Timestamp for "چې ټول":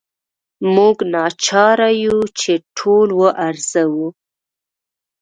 2.39-3.07